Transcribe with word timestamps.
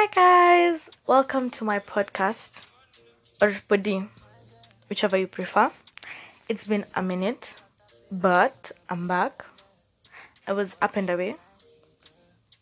Hi 0.00 0.06
guys, 0.14 0.88
welcome 1.08 1.50
to 1.50 1.64
my 1.64 1.80
podcast 1.80 2.64
or 3.42 3.50
Podi, 3.68 4.08
whichever 4.88 5.16
you 5.16 5.26
prefer. 5.26 5.72
It's 6.48 6.68
been 6.68 6.84
a 6.94 7.02
minute, 7.02 7.56
but 8.12 8.70
I'm 8.88 9.08
back. 9.08 9.44
I 10.46 10.52
was 10.52 10.76
up 10.80 10.94
and 10.94 11.10
away. 11.10 11.34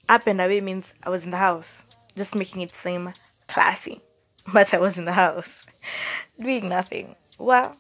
Up 0.09 0.27
and 0.27 0.41
away 0.41 0.63
means 0.63 0.91
I 1.03 1.11
was 1.11 1.25
in 1.25 1.31
the 1.31 1.37
house, 1.37 1.75
just 2.17 2.35
making 2.35 2.63
it 2.63 2.75
seem 2.75 3.13
classy, 3.49 4.01
but 4.55 4.73
I 4.73 4.79
was 4.79 4.97
in 4.97 5.05
the 5.05 5.13
house 5.13 5.67
doing 6.41 6.71
nothing. 6.71 7.17
Well, 7.39 7.77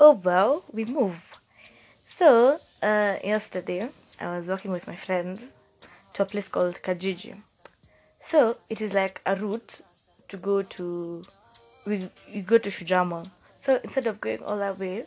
oh 0.00 0.20
well, 0.24 0.64
we 0.72 0.84
move. 0.84 1.38
So, 2.18 2.58
uh, 2.82 3.18
yesterday 3.22 3.88
I 4.18 4.36
was 4.36 4.48
walking 4.48 4.72
with 4.72 4.88
my 4.88 4.96
friends 4.96 5.40
to 6.14 6.22
a 6.24 6.26
place 6.26 6.48
called 6.48 6.82
Kajiji. 6.82 7.40
So 8.30 8.56
it 8.68 8.80
is 8.80 8.94
like 8.94 9.20
a 9.26 9.34
route 9.34 9.80
to 10.28 10.36
go 10.36 10.62
to 10.62 11.22
we 11.84 12.08
you 12.28 12.42
go 12.42 12.58
to 12.58 12.70
Shujamo. 12.70 13.26
So 13.62 13.80
instead 13.82 14.06
of 14.06 14.20
going 14.20 14.42
all 14.44 14.58
that 14.58 14.78
way, 14.78 15.04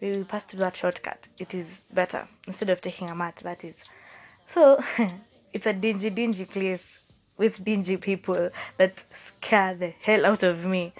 we 0.00 0.12
will 0.12 0.24
pass 0.24 0.44
through 0.44 0.60
that 0.60 0.76
shortcut. 0.76 1.28
It 1.38 1.52
is 1.52 1.66
better 1.92 2.26
instead 2.46 2.70
of 2.70 2.80
taking 2.80 3.10
a 3.10 3.14
mat. 3.14 3.36
That 3.42 3.62
is. 3.62 3.74
So 4.48 4.82
it's 5.52 5.66
a 5.66 5.74
dingy, 5.74 6.08
dingy 6.08 6.46
place 6.46 6.82
with 7.36 7.62
dingy 7.62 7.98
people 7.98 8.48
that 8.78 8.94
scare 9.26 9.74
the 9.74 9.92
hell 10.00 10.24
out 10.24 10.42
of 10.42 10.64
me. 10.64 10.94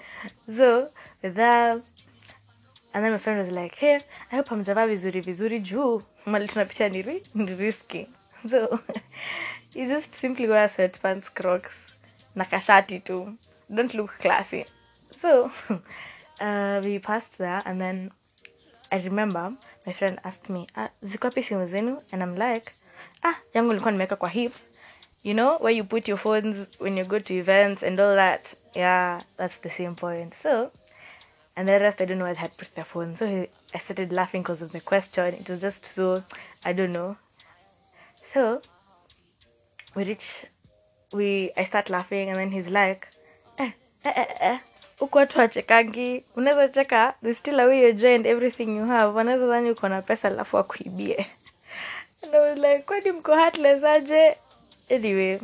So 0.45 0.89
with 1.23 1.33
that, 1.35 1.81
and 2.93 3.03
then 3.03 3.11
my 3.13 3.17
friend 3.17 3.39
was 3.39 3.49
like, 3.49 3.75
"Hey, 3.75 3.99
I 4.31 4.35
hope 4.35 4.49
hamjavaa 4.49 4.87
vizuri 4.87 5.21
vizuri 5.21 5.59
juu 5.59 6.01
mali 6.25 6.47
tunapitia 6.47 6.89
ni 6.89 7.01
ri- 7.01 7.23
risky." 7.57 8.07
So 8.49 8.79
you 9.73 9.87
just 9.87 10.13
simply 10.15 10.47
wear 10.47 10.67
sweatpants, 10.67 11.33
Crocs, 11.33 11.83
na 12.35 12.43
kashati 12.45 13.03
too. 13.03 13.37
Don't 13.73 13.93
look 13.93 14.11
classy. 14.19 14.65
So 15.21 15.51
uh, 16.41 16.81
we 16.83 16.99
passed 16.99 17.37
there, 17.37 17.61
and 17.65 17.79
then 17.79 18.11
I 18.91 18.97
remember 18.99 19.53
my 19.85 19.93
friend 19.93 20.19
asked 20.23 20.49
me, 20.49 20.67
ah, 20.75 20.89
ziko 21.03 21.29
wapi 21.29 21.43
simu 21.43 21.67
zenu? 21.69 22.01
And 22.11 22.23
I'm 22.23 22.35
like, 22.35 22.71
ah, 23.23 23.35
yangu 23.53 23.73
nilikuwa 23.73 23.91
nimeweka 23.91 24.15
kwa 24.15 24.29
hip. 24.29 24.53
You 25.23 25.33
know, 25.33 25.57
where 25.59 25.71
you 25.71 25.85
put 25.85 26.07
your 26.07 26.17
phones 26.17 26.67
when 26.79 26.97
you 26.97 27.05
go 27.05 27.17
to 27.19 27.33
events 27.33 27.81
and 27.81 27.99
all 27.99 28.15
that. 28.15 28.53
Yeah, 28.75 29.21
that's 29.37 29.57
the 29.59 29.69
same 29.69 29.95
point. 29.95 30.33
So, 30.43 30.69
and 31.55 31.67
the 31.67 31.79
rest, 31.79 32.01
I 32.01 32.05
don't 32.05 32.17
know 32.17 32.25
they 32.25 32.33
had 32.35 32.57
put 32.57 32.75
their 32.75 32.83
phone. 32.83 33.15
So 33.15 33.25
he, 33.27 33.47
I 33.73 33.77
started 33.77 34.11
laughing 34.11 34.41
because 34.41 34.61
of 34.61 34.73
the 34.73 34.81
question. 34.81 35.33
It 35.33 35.47
was 35.49 35.61
just 35.61 35.85
so, 35.85 36.21
I 36.65 36.73
don't 36.73 36.91
know. 36.91 37.15
So, 38.33 38.61
we 39.95 40.03
reach 40.05 40.45
we 41.13 41.51
i 41.55 41.63
start 41.65 41.89
laughing 41.91 42.29
and 42.29 42.37
then 42.39 42.49
he's 42.51 42.67
like 42.69 43.07
eh, 43.59 43.71
eh, 44.03 44.13
eh, 44.15 44.25
eh. 44.39 44.59
huku 44.99 45.17
watu 45.17 45.39
wachekangi. 45.39 46.25
Unaweza 46.35 46.67
cheka. 46.73 47.13
They 47.23 47.33
still 47.33 47.59
away 47.59 47.81
your 47.81 47.93
joy 47.93 48.15
and 48.15 48.25
everything 48.27 48.77
you 48.77 48.85
have. 48.85 49.17
Wanaweza 49.17 49.47
dhani 49.47 49.69
uko 49.71 49.89
na 49.89 50.01
pesa 50.01 50.27
alafu 50.27 50.57
akuibie. 50.57 51.15
And 52.23 52.35
i 52.35 52.39
was 52.39 52.57
like 52.57 52.79
kwani 52.85 53.11
mko 53.11 53.35
heartless 53.35 53.83
aje? 53.83 54.37
Anyway 54.91 55.39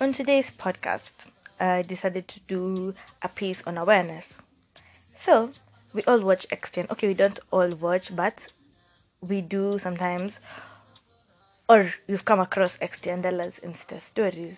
on 0.00 0.12
today's 0.12 0.50
podcast 0.50 1.12
i 1.58 1.82
decided 1.82 2.26
to 2.26 2.40
do 2.48 2.94
a 3.22 3.28
piece 3.28 3.62
on 3.66 3.78
awareness. 3.78 4.38
So 5.24 5.50
we 5.94 6.02
all 6.02 6.20
watch 6.24 6.46
extend 6.52 6.90
okay 6.90 7.08
we 7.08 7.14
don't 7.14 7.38
all 7.52 7.70
watch 7.80 8.10
but 8.16 8.34
we 9.22 9.40
do 9.42 9.78
sometimes 9.78 10.40
or 11.70 11.94
you've 12.08 12.24
come 12.24 12.40
across 12.40 12.76
Xtiandela's 12.78 13.60
Insta 13.60 14.00
stories, 14.00 14.56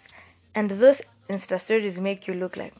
and 0.55 0.71
those 0.71 1.03
Insta 1.29 1.61
stories 1.61 2.01
make 2.01 2.27
you 2.27 2.33
look 2.33 2.57
like 2.57 2.73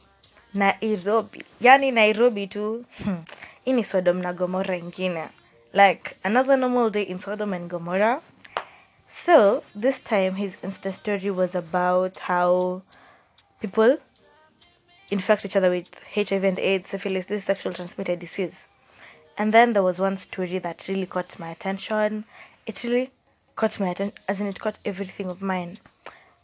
Nairobi. 0.55 1.43
Yani 1.61 1.93
Nairobi 1.93 2.47
too. 2.47 2.85
Hmm. 2.97 3.81
Sodom 3.83 4.21
na 4.21 4.33
Gomorrah 4.33 4.79
ingine. 4.79 5.29
Like 5.73 6.17
another 6.25 6.57
normal 6.57 6.89
day 6.89 7.03
in 7.03 7.19
Sodom 7.19 7.53
and 7.53 7.69
Gomorrah. 7.69 8.21
So 9.23 9.63
this 9.75 9.99
time 9.99 10.35
his 10.35 10.53
Insta 10.63 10.91
story 10.91 11.29
was 11.29 11.53
about 11.53 12.17
how 12.17 12.81
people 13.61 13.97
infect 15.11 15.45
each 15.45 15.55
other 15.55 15.69
with 15.69 15.89
HIV 16.15 16.43
and 16.43 16.59
AIDS, 16.59 16.89
syphilis, 16.89 17.25
this 17.27 17.45
sexual 17.45 17.73
transmitted 17.73 18.17
disease. 18.17 18.63
And 19.37 19.53
then 19.53 19.73
there 19.73 19.83
was 19.83 19.99
one 19.99 20.17
story 20.17 20.57
that 20.57 20.87
really 20.89 21.05
caught 21.05 21.39
my 21.39 21.49
attention. 21.49 22.25
It 22.65 22.83
really 22.83 23.11
caught 23.55 23.79
my 23.79 23.89
attention, 23.89 24.17
as 24.27 24.41
in 24.41 24.47
it 24.47 24.59
caught 24.59 24.79
everything 24.85 25.27
of 25.29 25.41
mine. 25.41 25.77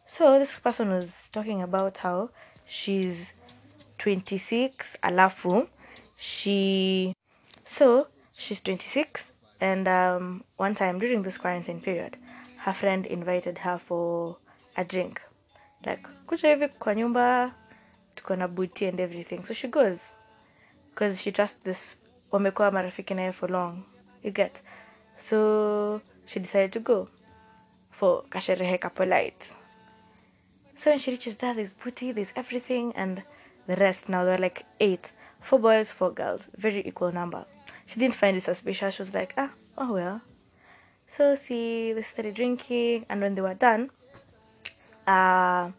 So 0.07 0.39
this 0.39 0.57
person 0.59 0.89
was 0.89 1.09
talking 1.31 1.61
about 1.61 1.97
how 1.97 2.29
she's 2.67 3.17
26, 3.97 4.97
alafu, 5.03 5.67
she, 6.17 7.13
so 7.63 8.07
she's 8.37 8.59
26, 8.61 9.23
and 9.61 9.87
um, 9.87 10.43
one 10.57 10.75
time 10.75 10.99
during 10.99 11.23
this 11.23 11.37
quarantine 11.37 11.81
period, 11.81 12.17
her 12.57 12.73
friend 12.73 13.05
invited 13.05 13.59
her 13.59 13.77
for 13.77 14.37
a 14.77 14.83
drink. 14.83 15.21
Like, 15.85 16.03
kuja 16.27 16.69
kwa 16.79 16.95
nyumba, 16.95 17.53
tuko 18.15 18.35
na 18.37 18.45
and 18.87 18.99
everything. 18.99 19.43
So 19.45 19.53
she 19.53 19.67
goes 19.67 19.97
because 20.89 21.21
she 21.21 21.31
trusts 21.31 21.57
this 21.63 21.85
wamekuwa 22.31 22.71
marafiki 22.71 23.13
naye 23.15 23.31
for 23.33 23.47
long 23.49 23.83
you 24.23 24.31
get 24.31 24.61
so 25.29 26.01
she 26.29 26.39
decided 26.39 26.71
to 26.71 26.79
go 26.79 26.97
for 27.89 28.11
kasherehe 28.33 28.77
kapolite 28.85 29.47
so 30.77 30.91
when 30.91 30.99
she 30.99 31.11
reaches 31.11 31.37
there 31.37 31.53
there's 31.53 31.73
booty 31.73 32.11
there's 32.11 32.33
everything 32.35 32.91
and 32.95 33.23
the 33.67 33.75
rest 33.77 34.09
now 34.09 34.23
there 34.23 34.35
are 34.35 34.45
like 34.47 34.63
eight 34.79 35.11
four 35.41 35.59
boys 35.59 35.89
four 35.89 36.11
girls 36.11 36.47
very 36.55 36.85
equal 36.87 37.11
number 37.11 37.45
she 37.85 37.99
didn't 37.99 38.15
find 38.15 38.37
it 38.37 38.43
suspicious 38.43 38.95
she 38.95 39.01
was 39.01 39.13
like 39.13 39.33
ah 39.37 39.49
oh 39.77 39.93
well 39.93 40.21
so 41.17 41.33
see 41.35 41.93
they 41.93 42.03
started 42.03 42.35
drinking 42.35 43.05
and 43.09 43.21
when 43.21 43.35
they 43.35 43.41
were 43.41 43.59
done 43.67 43.89
uh 45.07 45.69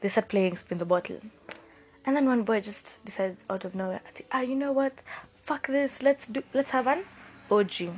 they 0.00 0.08
started 0.08 0.28
playing 0.28 0.56
spin 0.56 0.78
the 0.78 0.84
bottle 0.84 1.20
and 2.06 2.14
then 2.16 2.26
one 2.26 2.44
boy 2.44 2.60
just 2.60 3.04
decided 3.04 3.36
out 3.50 3.64
of 3.64 3.74
nowhere, 3.74 4.00
ah, 4.30 4.40
you 4.40 4.54
know 4.54 4.70
what? 4.70 4.92
Fuck 5.42 5.66
this. 5.66 6.02
Let's 6.02 6.28
do. 6.28 6.40
Let's 6.54 6.70
have 6.70 6.86
an 6.86 7.02
OG. 7.50 7.90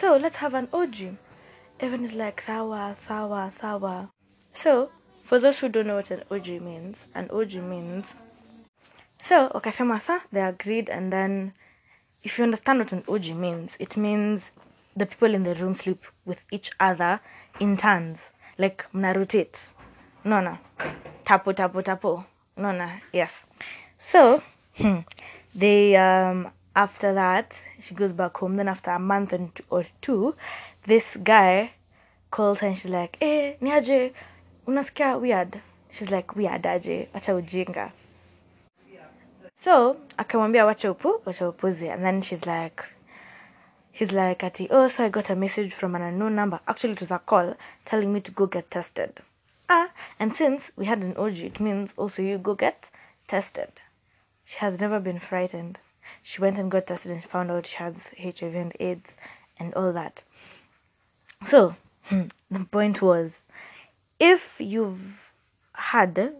So 0.00 0.16
let's 0.16 0.36
have 0.36 0.54
an 0.54 0.66
OG. 0.72 1.18
Everyone 1.78 2.06
is 2.06 2.14
like 2.14 2.40
sawa, 2.40 2.96
sawa, 3.06 3.52
sawa. 3.60 4.08
So 4.54 4.90
for 5.22 5.38
those 5.38 5.58
who 5.58 5.68
don't 5.68 5.88
know 5.88 5.96
what 5.96 6.10
an 6.10 6.22
OG 6.30 6.62
means, 6.62 6.96
an 7.14 7.28
OG 7.30 7.56
means. 7.56 8.06
So 9.20 9.50
wakasema 9.50 10.00
sa 10.00 10.20
they 10.32 10.40
agreed, 10.40 10.88
and 10.88 11.12
then 11.12 11.52
if 12.24 12.38
you 12.38 12.44
understand 12.44 12.78
what 12.78 12.92
an 12.92 13.04
OG 13.06 13.36
means, 13.36 13.72
it 13.78 13.98
means 13.98 14.50
the 14.96 15.04
people 15.04 15.34
in 15.34 15.44
the 15.44 15.54
room 15.54 15.74
sleep 15.74 16.02
with 16.24 16.40
each 16.50 16.70
other 16.80 17.20
in 17.60 17.76
turns, 17.76 18.20
like 18.56 18.86
mna 18.94 19.14
rotate. 19.14 19.74
No, 20.24 20.40
no, 20.40 20.56
tapo, 21.26 21.52
tapo, 21.52 21.82
tapo. 21.82 22.24
No, 22.56 22.72
no, 22.72 22.88
yes. 23.12 23.32
So 23.98 24.42
hmm, 24.76 25.00
they 25.54 25.94
um 25.96 26.52
after 26.74 27.12
that 27.14 27.54
she 27.80 27.94
goes 27.94 28.12
back 28.12 28.36
home. 28.36 28.56
Then 28.56 28.68
after 28.68 28.90
a 28.90 28.98
month 28.98 29.32
and 29.32 29.50
or 29.70 29.84
two, 30.00 30.34
this 30.86 31.16
guy 31.22 31.72
calls 32.30 32.60
her 32.60 32.68
and 32.68 32.78
she's 32.78 32.90
like, 32.90 33.16
"Eh, 33.20 33.54
niaje, 33.60 34.12
unasikia 34.66 35.20
weird?" 35.20 35.60
She's 35.90 36.10
like, 36.10 36.36
"Weird 36.36 36.62
aje, 36.62 37.08
acha 37.14 37.34
ujinga." 37.34 37.92
So 39.62 39.96
akamwambia 40.16 40.64
wacha 40.64 40.90
upu, 40.90 41.20
wacha 41.26 41.48
upuzi, 41.48 41.90
and 41.90 42.02
then 42.02 42.22
she's 42.22 42.46
like, 42.46 42.82
he's 43.92 44.12
like, 44.12 44.42
ati, 44.42 44.68
oh, 44.70 44.88
so 44.88 45.04
I 45.04 45.10
got 45.10 45.28
a 45.28 45.36
message 45.36 45.74
from 45.74 45.94
an 45.94 46.00
unknown 46.00 46.34
number. 46.34 46.60
Actually, 46.66 46.94
it 46.94 47.00
was 47.00 47.10
a 47.10 47.18
call 47.18 47.54
telling 47.84 48.10
me 48.10 48.20
to 48.20 48.30
go 48.30 48.46
get 48.46 48.70
tested. 48.70 49.20
Ah, 49.68 49.90
and 50.18 50.34
since 50.34 50.70
we 50.76 50.86
had 50.86 51.02
an 51.02 51.14
OG, 51.16 51.38
it 51.40 51.60
means 51.60 51.92
also 51.98 52.22
you 52.22 52.38
go 52.38 52.54
get 52.54 52.88
tested. 53.28 53.68
She 54.46 54.58
has 54.58 54.80
never 54.80 54.98
been 54.98 55.18
frightened. 55.18 55.78
She 56.22 56.40
went 56.40 56.58
and 56.58 56.70
got 56.70 56.86
tested 56.86 57.12
and 57.12 57.24
found 57.24 57.50
out 57.50 57.66
she 57.66 57.76
has 57.76 57.94
HIV 58.20 58.54
and 58.54 58.76
AIDS 58.78 59.10
and 59.58 59.74
all 59.74 59.92
that. 59.92 60.22
So, 61.46 61.76
hmm, 62.04 62.24
the 62.50 62.64
point 62.64 63.00
was 63.00 63.32
if 64.18 64.56
you've 64.58 65.32
had 65.72 66.34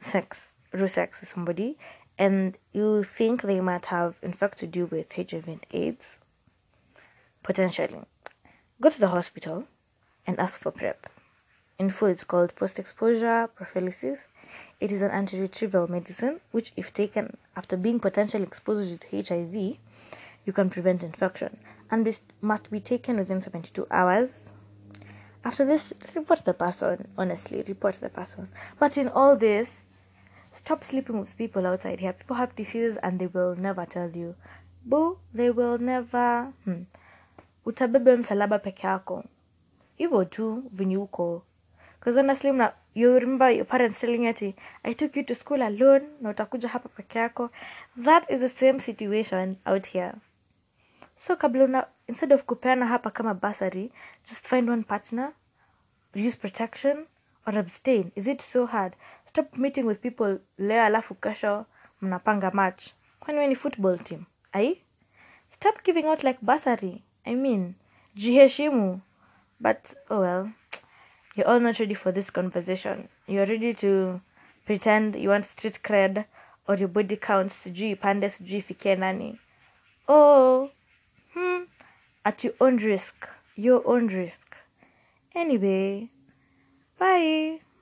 sex, 0.00 0.38
raw 0.72 0.86
sex 0.86 1.20
with 1.20 1.30
somebody, 1.30 1.78
and 2.18 2.56
you 2.72 3.04
think 3.04 3.42
they 3.42 3.60
might 3.60 3.86
have 3.86 4.16
infected 4.22 4.74
you 4.76 4.86
with 4.86 5.12
HIV 5.12 5.46
and 5.48 5.66
AIDS, 5.70 6.04
potentially, 7.42 8.02
go 8.80 8.90
to 8.90 9.00
the 9.00 9.08
hospital 9.08 9.64
and 10.26 10.38
ask 10.38 10.54
for 10.58 10.70
PrEP. 10.70 11.06
In 11.78 11.90
full, 11.90 12.08
it's 12.08 12.24
called 12.24 12.54
post 12.54 12.78
exposure 12.78 13.48
prophylaxis. 13.54 14.20
It 14.80 14.92
is 14.92 15.02
an 15.02 15.10
antiretroviral 15.10 15.88
medicine 15.88 16.40
which, 16.50 16.72
if 16.76 16.92
taken 16.92 17.36
after 17.56 17.76
being 17.76 18.00
potentially 18.00 18.42
exposed 18.42 18.90
with 18.90 19.28
HIV, 19.28 19.54
you 20.44 20.52
can 20.52 20.70
prevent 20.70 21.02
infection 21.02 21.58
and 21.90 22.06
this 22.06 22.20
must 22.40 22.70
be 22.70 22.80
taken 22.80 23.18
within 23.18 23.42
72 23.42 23.86
hours. 23.90 24.30
After 25.44 25.64
this, 25.64 25.92
report 26.14 26.44
the 26.44 26.54
person. 26.54 27.08
Honestly, 27.18 27.62
report 27.66 27.98
the 28.00 28.08
person. 28.08 28.48
But 28.78 28.96
in 28.96 29.08
all 29.08 29.36
this, 29.36 29.70
stop 30.52 30.84
sleeping 30.84 31.18
with 31.18 31.36
people 31.36 31.66
outside 31.66 32.00
here 32.00 32.12
people 32.12 32.36
have 32.36 32.54
diseases 32.54 32.98
and 33.02 33.18
they 33.18 33.26
will 33.26 33.56
never 33.56 33.86
tell 33.86 34.10
you 34.10 34.34
boo 34.84 35.18
they 35.32 35.50
will 35.50 35.78
never 35.78 36.52
hmm. 36.64 36.82
utabebe 37.66 38.16
msalaba 38.16 38.58
peke 38.58 38.86
yako 38.86 39.24
hivyo 39.96 40.24
tu 40.24 40.62
because 42.02 42.18
honestly 42.18 42.50
mna, 42.50 42.72
you 42.94 43.14
remember 43.14 43.48
your 43.50 43.64
parents 43.64 44.00
telling 44.00 44.26
ati 44.26 44.56
i 44.84 44.92
took 44.92 45.16
you 45.16 45.22
to 45.22 45.34
school 45.34 45.62
alone 45.62 46.02
na 46.20 46.30
utakuja 46.30 46.68
hapa 46.68 46.88
peke 46.88 47.18
yako. 47.18 47.50
That 48.04 48.30
is 48.30 48.40
the 48.40 48.48
same 48.48 48.80
situation 48.80 49.56
out 49.66 49.86
here. 49.86 50.12
So 51.16 51.36
kabla 51.36 51.64
una 51.64 51.86
instead 52.08 52.32
of 52.32 52.44
kupeana 52.44 52.86
hapa 52.86 53.10
kama 53.10 53.34
basary 53.34 53.92
just 54.28 54.46
find 54.46 54.70
one 54.70 54.82
partner 54.82 55.32
use 56.14 56.36
protection 56.36 57.06
or 57.46 57.58
abstain. 57.58 58.10
Is 58.16 58.26
it 58.26 58.42
so 58.42 58.66
hard? 58.66 58.96
Stop 59.26 59.56
meeting 59.56 59.86
with 59.86 60.00
people 60.00 60.38
leo 60.58 60.82
alafu 60.82 61.14
kesho 61.14 61.66
mnapanga 62.00 62.50
match. 62.50 62.94
Kwani 63.20 63.38
we 63.38 63.46
ni 63.46 63.54
football 63.54 63.98
team? 63.98 64.26
Ai? 64.52 64.82
Stop 65.54 65.84
giving 65.84 66.06
out 66.06 66.24
like 66.24 66.38
basary 66.42 67.02
i 67.24 67.34
mean 67.34 67.74
jiheshimu. 68.16 69.00
But 69.60 69.78
oh 70.10 70.20
well 70.20 70.48
you're 71.34 71.46
all 71.48 71.60
not 71.60 71.78
ready 71.78 71.94
for 71.94 72.12
this 72.12 72.30
conversation. 72.30 73.08
You're 73.26 73.46
ready 73.46 73.72
to 73.74 74.20
pretend 74.66 75.16
you 75.16 75.30
want 75.30 75.46
street 75.46 75.80
cred 75.82 76.26
or 76.68 76.76
your 76.76 76.88
body 76.88 77.16
count 77.16 77.52
sijui 77.52 77.90
ipande 77.96 78.30
sijui 78.30 78.58
ifikie 78.62 78.98
nani. 78.98 79.38
Oh 80.08 80.70
hmm, 81.34 81.62
at 82.24 82.44
your 82.44 82.54
own 82.60 82.76
risk. 82.76 83.28
Your 83.56 83.82
own 83.86 84.08
risk. 84.08 84.56
Anyway 85.34 86.10
bye 86.98 87.62